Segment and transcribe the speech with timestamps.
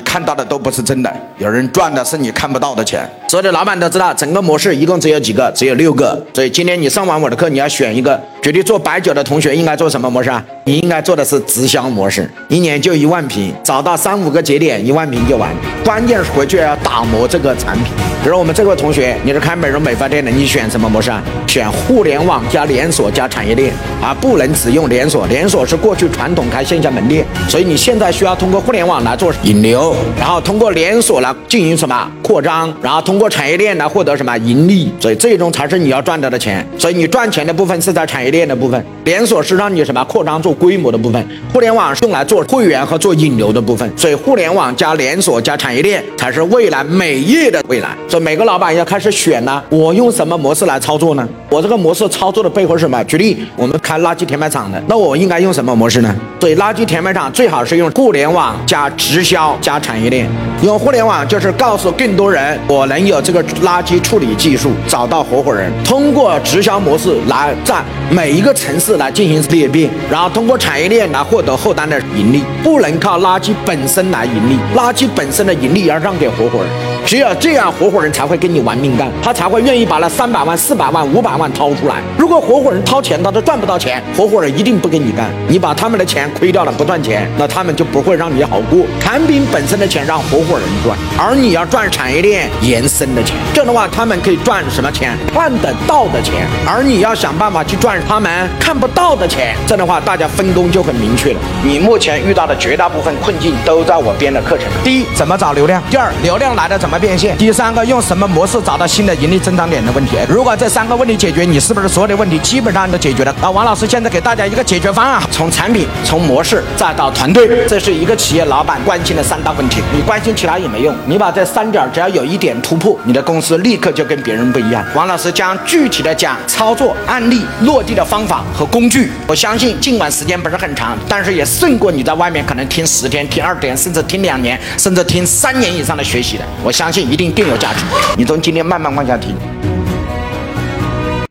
[0.00, 3.08] 看到的都不是真的，有人赚的是你看不到的钱。
[3.28, 6.20] 所有的老板都知道，整个模式一共只有几个，只有六个。
[6.34, 8.20] 所以今天你上完我的课，你要选一个。
[8.42, 10.42] 决定做白酒的同学应该做什么模式啊？
[10.64, 15.50] 你应该做的是直销模式，一年就一万瓶，找到三五个节点，一万瓶就完。
[15.84, 17.92] 关键是回去要打磨这个产品。
[18.22, 21.22] 比如我们这位同学，你是开美容美发店的，你选什么模式啊？
[21.46, 36.66] 选互联网加连锁加产业链啊，不能只用连锁，连锁是过去传统开线下门店，所以你现在需要通过互联网来做引流，然后通过连锁来进行什么扩张，然后通过产业链来获得什么盈利，所以最终才是你要赚到的钱。
[36.78, 47.96] 所以你赚钱的部分是在产业链的部分，连锁是让你什么扩张做规模的部分，互联网是用来做会员和做引流的部分，所以互联网加连锁加产业链才是未来美业的未来。
[48.08, 51.28] 所以每个老板要开始选呢，我用什么模式来操作呢？
[51.48, 53.02] 我这个模式操作的背后是什么？
[53.04, 56.14] 举例，我们开垃圾填埋场的，那我应该用什么模式呢？
[56.40, 60.26] 所以，垃圾填埋场最好是用互联网加直销加产业链。
[60.62, 65.70] 用互联网就是告诉更多人，我能有这个垃圾处理技术，找到合伙人。
[65.84, 67.76] 通过直销模式来在
[68.20, 72.42] 每一个城市来进行裂变，然后通过产业链来获得后端的盈利。
[72.62, 76.99] 不能靠垃圾本身来盈利，垃圾本身的盈利要让给合伙人。
[77.10, 81.96] 只有这样，合伙人才会跟你玩命干，他才会愿意把那三百万、四百万、五百万掏出来。
[82.16, 85.28] 如果合伙人掏钱，他都赚不到钱，合伙人一定不跟你干。
[85.48, 88.86] 你把他们的钱亏掉了，不赚钱，那他们就不会让你好过。
[89.00, 93.34] 产品本身的钱让合伙人赚，而你要赚产业链延伸的钱。
[93.52, 95.18] 这样的话，他们可以赚什么钱？
[95.34, 96.46] 看得到的钱。
[96.64, 99.56] 而你要想办法去赚他们看不到的钱。
[99.66, 101.40] 这样的话，大家分工就很明确了。
[101.64, 104.68] 你目前遇到的绝大部分困境都在我编的课程。
[104.84, 105.82] 第一，怎么找流量？
[105.90, 106.99] 第二，流量来了怎么？
[107.00, 107.36] 变现。
[107.38, 110.16] 第三个，用什么模式找到新的盈利增长点的问题？
[110.28, 113.34] 如果这三个问题解决，你是不是所有的问题基本上都解决了？
[113.40, 119.80] 那王老师现在给大家一个解决方案：从产品、从模式再到团队，这是一个企业老板关心的三大问题。
[119.94, 124.84] 你关心其他也没用，你把这三点只要有一点突破，你的公司立刻就跟别人不一样。
[124.94, 129.10] 王老师将具体的讲操作案例、落地的方法和工具。
[129.26, 136.44] 我相信，尽管时间不是很长，但是也胜过你在外面可能听十天、听二天，甚至听两年，甚至听三年以上的学习的。
[136.62, 137.10] 我相信。
[137.10, 137.84] 一定更有价值。
[138.16, 139.36] 你从今天慢慢往下听。